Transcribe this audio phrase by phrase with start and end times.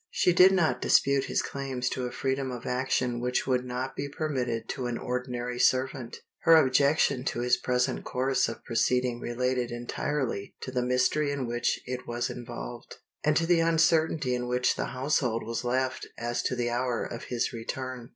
[0.09, 4.09] She did not dispute his claims to a freedom of action which would not be
[4.09, 6.21] permitted to an ordinary servant.
[6.39, 11.79] Her objection to his present course of proceeding related entirely to the mystery in which
[11.85, 16.55] it was involved, and to the uncertainty in which the household was left as to
[16.55, 18.09] the hour of his return.